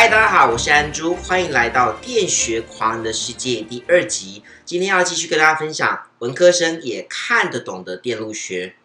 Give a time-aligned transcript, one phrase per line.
[0.00, 4.44] 嗨，大家好，我是安珠，欢迎来到电学狂人的世界第二集。
[4.64, 8.76] 今天要继续跟大家分享文科生也看得懂的电路学。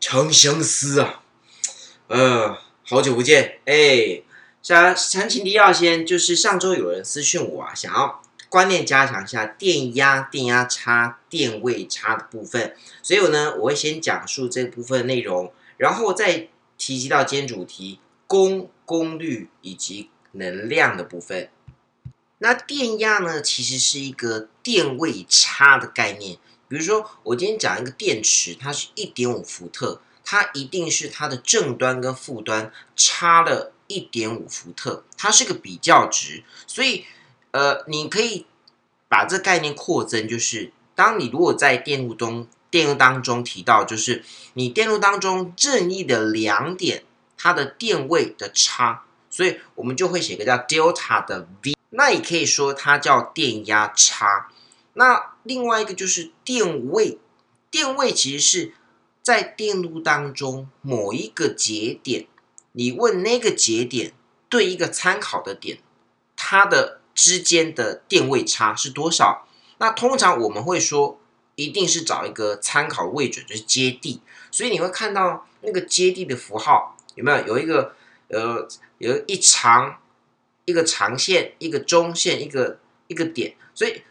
[0.00, 1.22] 长相思啊，
[2.06, 4.22] 呃，好久不见，哎，
[4.62, 16.48] 想陈情提要先，就是上周有人私讯我啊，想要观念加强一下电压、电压差、电位差的部分，所以我呢，我会先讲述这部分内容，然后再
[16.78, 18.00] 提及到今天主题。
[18.26, 21.48] 功功率以及能量的部分，
[22.38, 26.38] 那电压呢，其实是一个电位差的概念。
[26.68, 36.42] 比如说，我今天讲一个电池，它是一点五伏特，它一定是它的正端跟负端差了一点五伏特，它是个比较值。
[36.66, 37.04] 所以，
[37.52, 38.46] 呃，你可以
[39.08, 47.04] 把这概念扩增，就是当你如果在电路中电路当中提到，就是你电路当中任意的两点。
[47.46, 54.48] 它的电位的差，所以我们就会写个叫 delta 的 V，那也可以说它叫电压差。
[54.94, 57.20] 那另外一个就是电位，
[57.70, 58.74] 电位其实是
[59.22, 62.26] 在电路当中某一个节点，
[62.72, 64.12] 你问那个节点
[64.48, 65.78] 对一个参考的点，
[66.34, 69.46] 它的之间的电位差是多少？
[69.78, 71.20] 那通常我们会说，
[71.56, 74.22] 一定是找一个参考位准，就是接地。
[74.50, 76.96] 所以你会看到那个接地的符号。
[77.16, 77.94] 有没有有一个
[78.28, 78.68] 呃
[78.98, 79.96] 有一长
[80.66, 84.02] 一个长线一个中线一个一个点，所以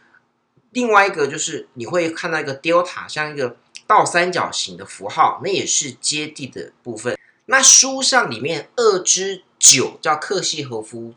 [0.70, 7.16] 另外一个就是你会看到一个 delta 像一个倒三角形的符号，那也是接地的部分。
[7.44, 11.14] 那书上里面二之九叫克西和夫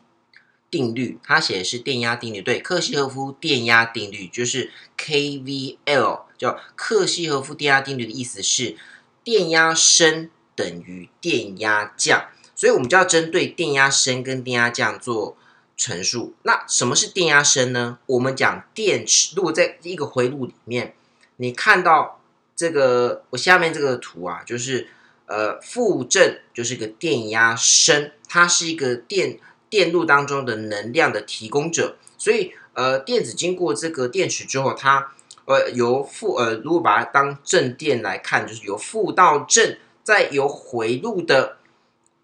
[0.72, 8.76] 定律，它写的是电压定律，对，克西和夫电压定律就是 KVL，叫克西和夫电压定律的意思是
[9.24, 10.30] 电压升。
[10.56, 15.38] 等于电压降，所以我们就要针对电压升跟电压降做
[15.78, 16.34] 陈述。
[16.44, 17.98] 那什么是电压升呢？
[18.08, 20.96] 我们讲电池，如果在一个回路里面，
[21.38, 22.20] 你看到
[22.58, 24.90] 这个我下面这个图啊，就是
[25.28, 29.40] 呃负正就是一个电压升，它是一个电
[29.70, 31.98] 电路当中的能量的提供者。
[32.18, 35.14] 所以呃电子经过这个电池之后，它
[35.46, 39.78] 呃由负呃如果把它当正电来看，就是由负到正。
[40.02, 41.58] 再由回路的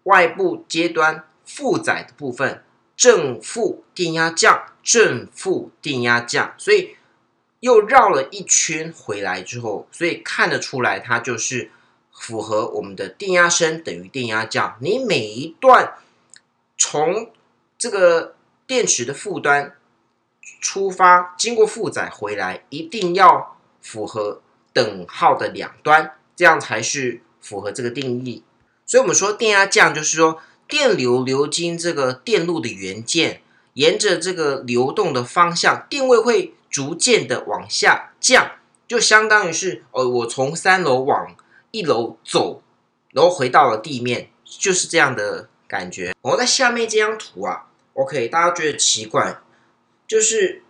[0.04, 2.64] 外部阶端负载的部分
[2.96, 6.96] 正负电压降，正负电压降，所以
[7.60, 11.70] 又绕了一圈回来之后，所以看得出来它就是
[12.10, 14.76] 符合我们的电压升等于电压降。
[14.80, 15.94] 你每一段
[16.76, 17.30] 从
[17.78, 18.34] 这个
[18.66, 19.76] 电池的负端
[20.60, 24.42] 出发，经过负载回来，一定要符合
[24.72, 27.22] 等号的两端，这样才是。
[27.38, 28.42] 符合这个定义，
[28.84, 33.40] 所以我们说电压降，就是说电流流经这个电路的元件，
[33.74, 38.50] 沿着这个流动的方向，电位会逐渐的往下降，
[38.88, 41.36] 就相当于是，呃，我从三楼往
[41.70, 42.64] 一楼走，
[43.12, 46.12] 然后回到了地面，就是这样的感觉。
[46.22, 49.40] 我在下面这张图啊，OK，大家觉得奇怪，
[50.06, 50.62] 就是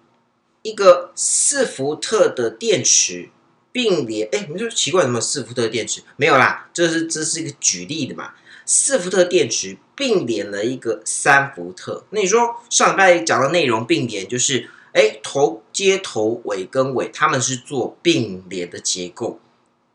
[0.63, 3.31] 一个四伏特的电池。
[3.73, 6.71] 并联，哎，你就奇怪什么四伏特电池没有啦？
[6.73, 8.33] 这是这是一个举例的嘛？
[8.65, 19.39] 四伏特电池并联了一个三伏特，那你说上礼拜讲的内容并联就是，哎，头接头，尾跟尾，他们是做并联的结构。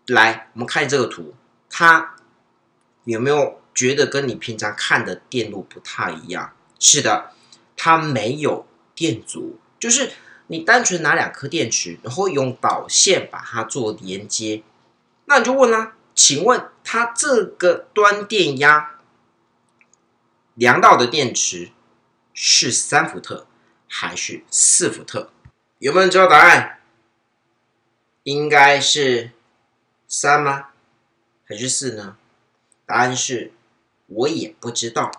[0.05, 1.33] 来，我们看这个图，
[1.67, 2.13] 它
[3.05, 6.53] 有没有觉得跟你平常看的电路不太一样？
[6.77, 7.31] 是的，
[7.75, 10.11] 它没有电阻，就是。
[10.47, 14.63] 你单纯拿两颗电池，然后用导线把它做连接，
[15.23, 18.99] 那你就问啦，请问它这个端电压
[20.55, 21.71] 量到的电池
[22.33, 23.47] 是三伏特
[23.87, 25.31] 还是四伏特？
[25.79, 26.81] 有没有人知道答案？
[28.23, 29.31] 应该是
[30.05, 30.67] 三吗？
[31.47, 32.17] 还是四呢？
[32.85, 33.53] 答案是
[34.13, 35.11] 我也不知道，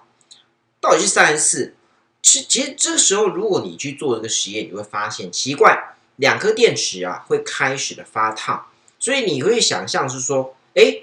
[0.81, 1.75] 到底是三还是四？
[2.23, 8.67] 其其实这时候，如果你去做这个实验，你会发现奇怪，两颗电池啊会开始的发烫，
[8.99, 11.01] 所以你会想象是说，哎，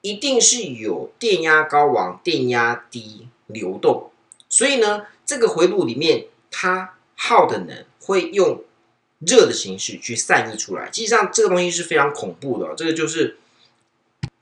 [0.00, 4.10] 一定是有电压高往电压低流动，
[4.48, 8.64] 所以呢，这个回路里面它耗的能会用
[9.18, 10.86] 热的形式去散逸出来。
[10.86, 13.36] 实际上，这个东西是非常恐怖的，这个就是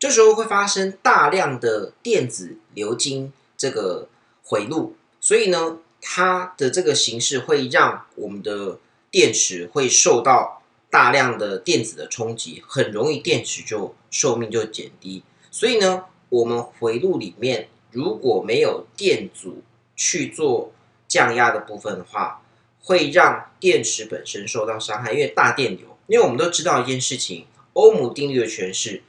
[0.01, 4.09] 这时候会发生大量的电子流经这个
[4.43, 5.79] 回路，所以呢。
[6.03, 8.79] 它的这个形式会让我们的
[9.11, 15.23] 电池会受到大量的电子的冲击，很容易电池就寿命就减低。
[15.51, 19.63] 所以呢，我们回路里面如果没有电阻
[19.95, 20.73] 去做
[21.07, 22.41] 降压的部分的话，
[22.83, 25.99] 会让电池本身受到伤害，因为大电流。
[26.07, 27.45] 因为我们都知道一件事情，
[27.75, 29.03] 欧姆定律的诠释，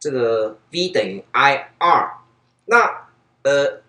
[0.00, 2.22] 这个 V 等于 I R，
[2.64, 3.08] 那
[3.42, 3.82] 呃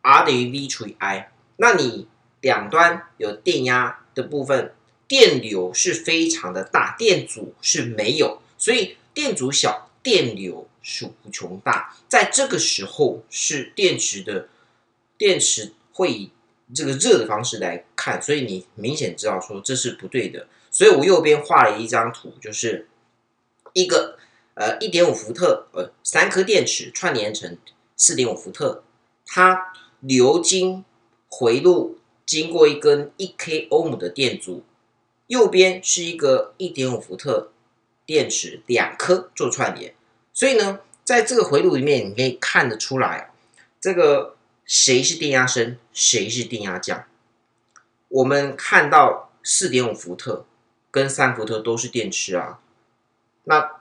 [0.00, 2.06] R 等于 V 除以 I，那你
[2.40, 4.72] 两端有电压的部分，
[5.08, 11.96] 电流是非常的大，电阻是没有，所以电阻小，电流是无穷大。
[12.06, 14.48] 在这个时候，是电池的
[15.18, 16.30] 电池会以
[16.72, 20.46] 这个热的方式来看，所以你明显知道说这是不对的。
[20.70, 22.88] 所以我右边画了一张图，就是
[23.72, 24.18] 一个
[24.56, 27.56] 呃一点五伏特呃三颗电池串联成
[27.96, 28.82] 四点五伏特，
[29.24, 30.84] 它流经
[31.28, 34.64] 回路经过一根一 k 欧姆的电阻，
[35.28, 37.52] 右边是一个一点五伏特
[38.04, 39.94] 电池两颗做串联，
[40.34, 43.30] 所以呢，在这个回路里面你可以看得出来，
[43.80, 47.04] 这个谁是电压升，谁是电压降。
[48.08, 50.44] 我们看到四点五伏特。
[50.88, 52.58] 跟三伏特都是电池啊，
[53.44, 53.75] 那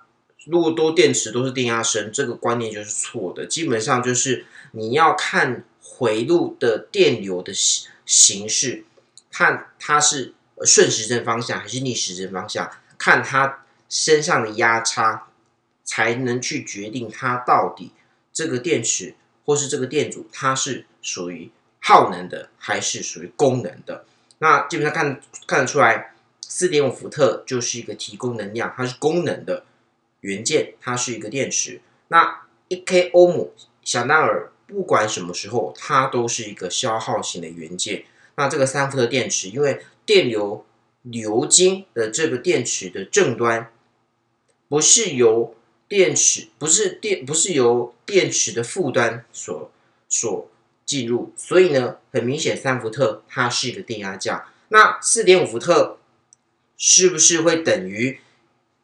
[0.45, 3.45] 如果都电池都是电压升，这个观念就是错的。
[3.45, 8.85] 基本上就是你要看回路的电流的形形式，
[9.31, 10.33] 看它是
[10.63, 15.27] 顺时针方向还是逆时针方向，看它身上的压差，
[15.83, 17.91] 才能去决定它到底
[18.31, 21.51] 这个电池或是这个电阻，它是属于
[21.81, 24.05] 耗能的还是属于功能的。
[24.39, 26.11] 那基本上看看得出来。
[26.47, 29.65] 四点五伏特就是一个提供能量，它是功能的
[30.25, 31.79] 元件，它是一个电池。
[32.07, 38.05] 那一 k 欧姆，想当然，不管什么时候，它都是一个消耗型的元件。
[38.35, 40.65] 那这个三伏特电池，因为电流
[41.03, 43.71] 流经的这个电池的正端，
[44.67, 45.55] 不是由
[45.87, 49.71] 电池，不是电，不是由电池的负端所
[50.09, 50.49] 所
[50.85, 54.43] 进入，所以呢，很明显，三伏特它是一个电压降。
[54.69, 55.99] 那四点五伏特。
[56.77, 58.19] 是不是会等于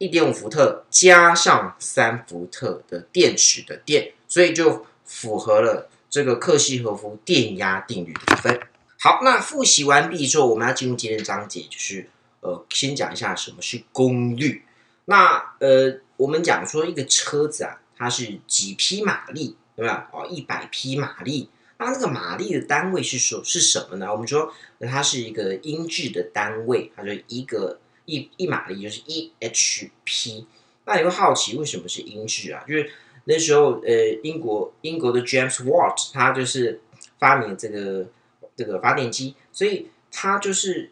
[0.01, 4.13] 一点五伏特加上三伏特的电池的电？
[4.27, 8.59] 所以就符合了这个克西和夫电压定律的部分。
[9.00, 12.09] 好，那复习完毕之后，我们要进入今天的章节，就是
[12.39, 14.65] 呃，先讲一下什么是功率。
[15.06, 20.09] 那呃，我们讲说一个车子啊，它是几匹马力，对吧？
[20.12, 21.48] 哦，一百匹马力。
[21.77, 24.12] 那那个马力的单位是说是什么呢？
[24.12, 30.45] 我们说它是一个英制的单位，它就一个一一马力就是一 HP。
[30.86, 32.63] 那你会好奇为什么是英制啊？
[32.68, 32.92] 就是
[33.25, 33.94] 那时候呃，
[34.24, 36.81] 英国英国的 James Watt 他就是
[37.19, 38.07] 发明这个
[38.56, 40.92] 这个发电机，所以他就是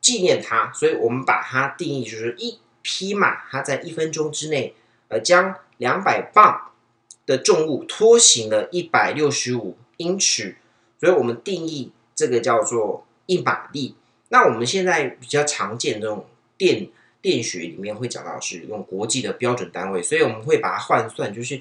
[0.00, 4.74] 纪念他，所以我们把它定义就是一匹马，它在一分钟之内
[5.08, 6.72] 呃将两百磅
[7.24, 9.76] 的重物拖行了一百六十五。
[9.98, 10.56] 英尺，
[10.98, 13.94] 所以我们定义这个叫做一马力。
[14.30, 16.26] 那我们现在比较常见这种
[16.62, 16.88] 电
[17.20, 21.60] 电学里面会讲到是用国际的标准单位，所以我们会把它换算，就是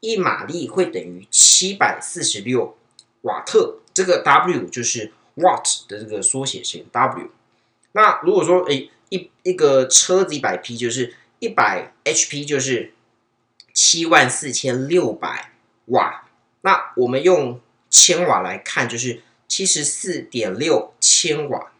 [0.00, 2.76] 一马力会等于七百四十六
[3.20, 3.76] 瓦特。
[3.94, 7.30] 这个 W 就是 watt 的这个缩写型 W。
[7.92, 12.92] 那如果说诶一一个车子一百匹就是一百 HP 就是
[13.72, 15.52] 七万四千六百
[15.86, 16.26] 瓦。
[16.62, 21.70] 那我们用千瓦来看，就是七十四点六千瓦。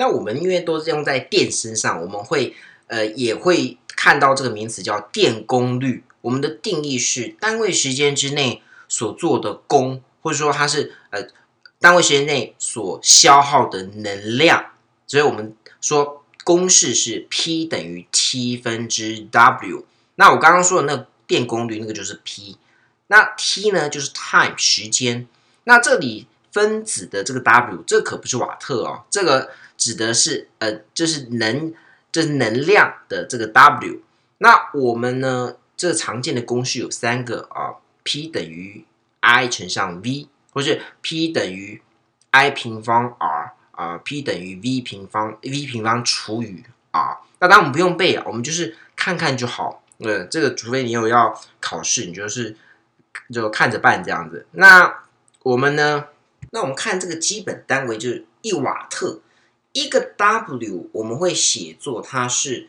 [0.00, 6.02] 那我们因为都是用在电身上，我们会呃也会看到这个名词叫电功率。
[6.22, 11.28] 我们的定义是单位时间之内所做的功，或者说它是呃
[11.78, 14.70] 单位时间内所消耗的能量。
[15.06, 19.84] 所以我们说公式是 P 等于 T 分之 W。
[20.14, 22.56] 那我刚刚说的那个电功率，那个就是 P。
[23.08, 25.28] 那 T 呢，就是 time 时间。
[25.64, 31.72] 那这里分子的这个 W，这可不是瓦特哦，这个指的是呃，就是能，
[32.12, 34.02] 这能量的这个 W。
[34.38, 38.84] 那我们呢，这常见的公式有三个啊，P 等于
[39.20, 41.82] I 乘上 V，或是 P 等于
[42.30, 47.18] I 平方 R 啊，P 等于 V 平方 V 平方除以 R。
[47.40, 49.82] 那当然我们不用背啊，我们就是看看就好。
[49.98, 52.56] 呃，这个除非你有要考试，你就是。
[53.32, 54.46] 就看着办这样子。
[54.52, 55.02] 那
[55.42, 56.06] 我们呢？
[56.50, 59.20] 那我们看这个基本单位就是一瓦特，
[59.72, 62.68] 一个 W 我们会写作它是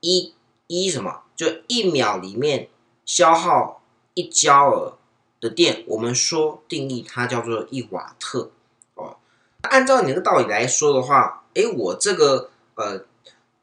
[0.00, 0.34] 一
[0.66, 1.22] 一什么？
[1.36, 2.68] 就一秒里面
[3.06, 3.82] 消耗
[4.14, 4.92] 一焦耳
[5.40, 8.50] 的电，我们说定义它叫做一瓦特
[8.94, 9.16] 哦。
[9.62, 13.04] 按照你的道理来说的话，诶，我这个呃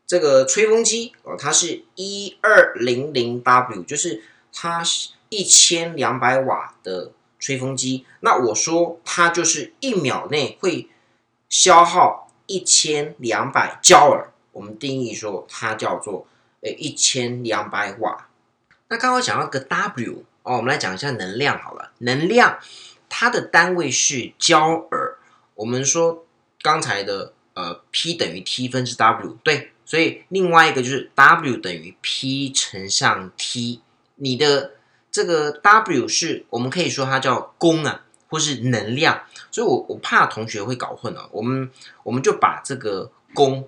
[0.08, 5.10] 这个吹风机哦，它是一二零零 W，就是它是。
[5.30, 10.88] 一千两百瓦的吹风机，那我说它就是一秒内会
[11.50, 16.28] 消耗一千两百焦耳，我们定义说它叫做
[16.62, 18.28] 诶一千两百瓦。
[18.88, 21.92] 那刚刚讲到个 W 哦，我们来讲一下能量好了。
[22.00, 22.60] 能量
[23.10, 25.18] 它的单位是焦耳。
[25.56, 26.26] 我们说
[26.62, 33.82] 刚才的呃 P 等于 T 分之 W，对，所以另外一个就是 W 等于 P 乘上 T。
[34.16, 34.74] 你的
[35.12, 39.24] 这个 W 是我们可以说它叫功啊，或是能量。
[39.50, 41.72] 所以我我怕同学会搞混啊，我们
[42.04, 43.68] 我们就把这个功，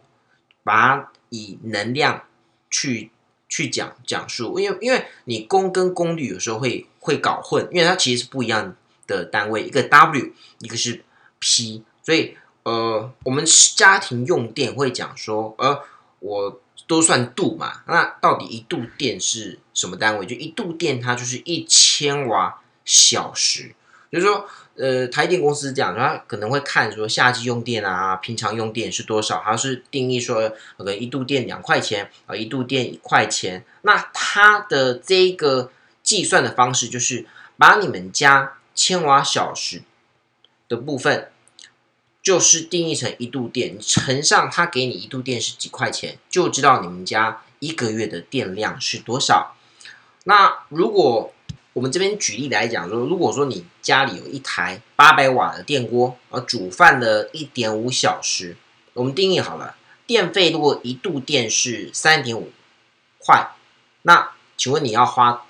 [0.64, 2.24] 把它以能量
[2.70, 3.12] 去。
[3.50, 8.76] 去讲讲述，因为因为你功跟功率有时候会会搞混，因为它其实是不一样
[9.08, 11.02] 的单位，一个 W，一个是
[11.40, 13.46] P，所以呃，我们
[13.78, 15.82] 家庭用电会讲说，呃，
[16.20, 20.26] 我都算度嘛，那到底一度电是什么单位？
[20.26, 23.74] 就一度电它就是一千瓦小时，
[24.12, 24.48] 就是说。
[24.80, 33.66] 呃，台电公司这样，它可能会看说夏季用电啊，平常用电是多少，它是定义说，可能一度电两块钱啊，一度电一块钱。
[33.82, 35.72] 那它的这个
[36.04, 37.26] 计算的方式就是
[37.58, 39.82] 把你们家千瓦小时
[40.70, 41.32] 的部分，
[42.22, 49.56] 就是定义成一度电，乘上它给你一度电是几块钱，就知道你们家一个月的电量是多少。
[50.26, 51.34] 那如果
[51.78, 58.58] 我们这边举例来讲说，如果说你家里有一台八百瓦的电锅，而煮饭的一点五小时，
[58.94, 59.76] 我们定义好了，
[60.08, 62.52] 电费如果一度电是三点五
[63.20, 63.52] 块，
[64.02, 65.46] 那请问你要花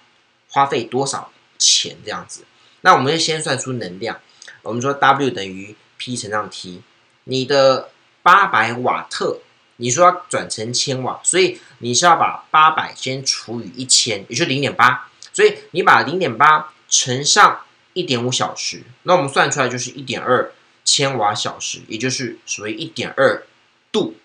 [0.50, 2.44] 花费多少钱这样子？
[2.82, 4.20] 那我们就先算出能量，
[4.64, 6.82] 我们说 W 等于 P 乘上 T，
[7.24, 7.92] 你的
[8.22, 9.40] 八百瓦特，
[9.78, 15.10] 你说要转成千瓦，所以你是要把八百先除以一千，也就零点八。
[15.38, 17.62] 所以你把零点八乘上
[17.94, 20.52] 一点五小时，那我们算出来就是一点二
[20.84, 23.46] 千瓦小时，也就是属于一点二
[23.92, 24.16] 度。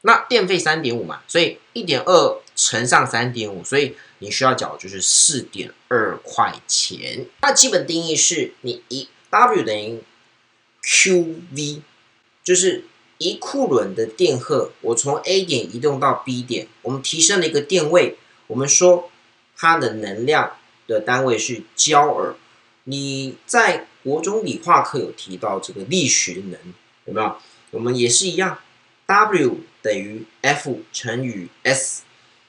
[0.00, 7.26] 那电费三点五嘛，所以一点二乘上三点五，所以你需要缴就是四点二块钱。
[7.42, 10.02] 那基本定义是你一 W 等于
[10.82, 11.82] QV，
[12.42, 12.86] 就是
[13.18, 18.16] 一库仑的电荷，我从 A 点移动到 B 点，我们提升了一个电位，
[18.48, 19.12] 我们说。
[19.56, 20.52] 它的能量
[20.86, 22.34] 的单位是焦耳。
[22.84, 26.60] 你在国中理化课有提到这个力学能，
[27.06, 27.36] 有没有？
[27.72, 28.58] 我们也是一样
[29.06, 32.02] ，W 等于 F 乘以 S。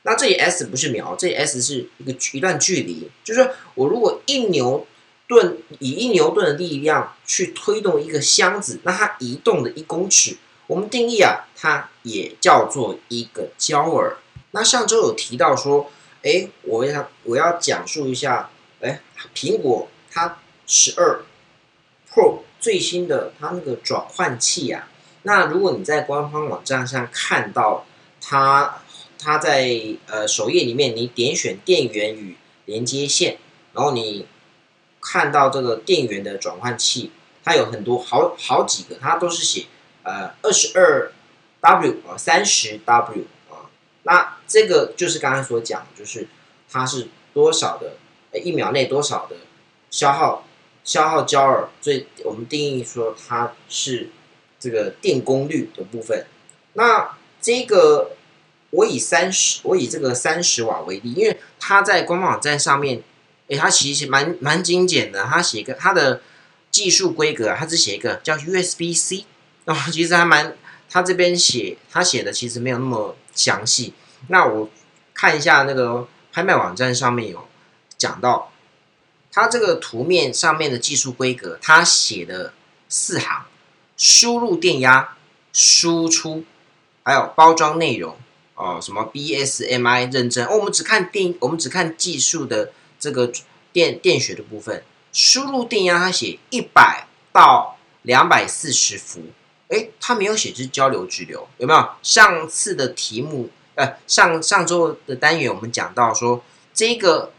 [0.04, 3.10] 那这里 S 不是秒，这里 S 是一个一段距离。
[3.24, 4.86] 就是说我如果一牛
[5.28, 10.38] 顿以一牛顿的力量去推动一个箱子，那它移动的一公尺，
[10.68, 14.18] 我们定义啊，它也叫做一个焦耳。
[14.52, 15.90] 那上周有提到说。
[16.24, 18.50] 哎，我要我要讲述一下，
[18.82, 19.02] 哎，
[19.36, 21.22] 苹果它十二
[22.12, 24.90] Pro 最新的它那个转换器啊。
[25.24, 27.86] 那如果你在官方网站上看到
[28.22, 28.82] 它，
[29.20, 33.38] 它在呃首页里面，你点选电源与连接线，
[33.74, 34.26] 然后你
[35.02, 37.12] 看到这个电源的转换器，
[37.44, 39.66] 它有很多好好几个，它都是写
[40.04, 41.12] 呃二十二
[41.62, 43.26] W 啊三十 W。
[44.08, 46.28] 那这个就是刚才所讲，就是
[46.72, 47.98] 它是多少的，
[48.40, 49.36] 一秒内多少的
[49.92, 50.48] 消耗
[50.86, 54.10] 消耗焦耳，所以我们定义说它是
[54.58, 56.26] 这个电功率的部分。
[56.74, 58.12] 那这个
[58.70, 63.04] 我以三十，我以这个三十瓦为例，因为它在官方网站上面，
[63.48, 66.22] 诶，它其实蛮蛮精简的，它写一个它的
[66.72, 69.26] 技术规格，它只写一个叫 USB C，
[69.66, 70.56] 啊，其实还蛮，
[70.90, 73.16] 它这边写它写的其实没有那么。
[73.38, 73.94] 详细，
[74.30, 74.68] 那我
[75.14, 77.48] 看一下那个拍卖网站上面有
[77.96, 78.52] 讲到，
[79.32, 82.52] 它这个图面上面的技术规格，它写的
[82.90, 83.46] 四行：
[83.96, 85.16] 输入电压、
[85.54, 86.46] 输出，
[87.04, 88.18] 还有包装内容
[88.56, 90.48] 哦，什么 BSMI 认证。
[90.48, 93.32] 哦，我们只看电，我们只看技术的这个
[93.72, 94.84] 电电学的部分。
[95.14, 99.22] 输入电压，它写一百到两百四十伏。
[99.70, 101.90] 哎，他没有写是交流直流，有没有？
[102.02, 106.42] 上次的题目，呃，上上周的单元我们讲到说，
[106.74, 107.34] 这个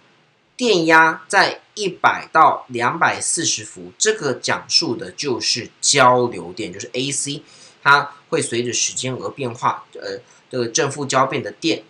[0.55, 7.41] 电压在一百到两百四十伏，这个讲述的就是交流电，就是 AC，
[7.83, 10.21] 它会随着时间而变化，呃，
[10.51, 11.83] 这个正负交变的电，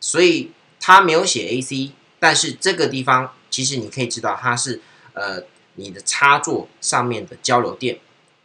[0.00, 4.80] 所以它没有写 AC，但是这个地方其实你可以知道它是
[5.12, 5.44] 呃
[5.76, 8.00] 你的插座上面的交流电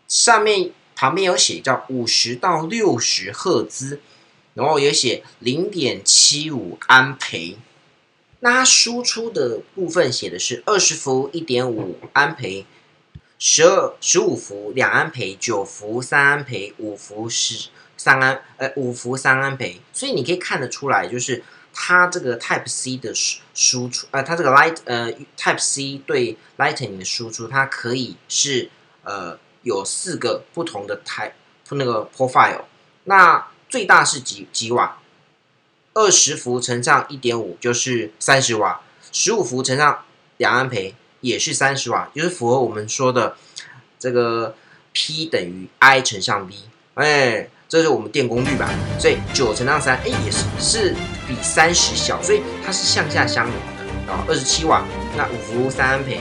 [0.08, 0.72] 上面。
[1.04, 4.00] 旁边有写叫五十到六十赫兹，
[4.54, 7.58] 然后也写零点七五安培。
[8.40, 12.66] 那它输出的部分写的是二十伏一点五安培，
[13.38, 17.68] 十二十五伏两安培，九伏三安培，五伏十
[17.98, 21.44] 三安呃五伏三安培，所以你可以看得出来，就是
[21.74, 28.70] 它这个 Type C 的输输出，呃，它这个 Light 呃 Type C 对 Lightning 的输出，它可以是
[29.04, 31.32] 呃有四个不同的 Type
[31.72, 32.62] 那个 Profile，
[33.06, 35.00] 那最大是几几瓦？
[35.96, 40.06] 二十伏乘上一点五就是三十瓦，十五伏乘上
[40.38, 43.36] 两安培也是三十瓦，就是符合我们说的
[43.98, 44.56] 这个
[44.92, 46.54] P 等于 I 乘上 V，
[46.96, 48.70] 哎，这是我们电功率吧？
[49.00, 50.96] 所以九乘上三，哎，也是是
[51.28, 56.20] 比三十小，所以它是向下相乘的啊，二十七瓦，那五伏三安培，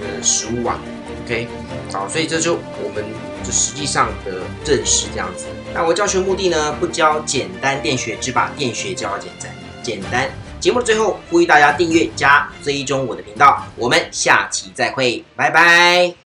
[0.00, 0.78] 呃，十五瓦
[1.26, 1.46] ，OK，
[1.92, 3.04] 好，所以这就我们
[3.44, 5.46] 就实际上的认识这样子。
[5.74, 9.52] 那我教学目的呢，不教简单电学，只把电学教简单。
[9.82, 10.30] 简单。
[10.58, 13.62] 节目的最后，呼吁大家订阅加追踪我的频道。
[13.76, 16.16] 我们下期再会，拜拜。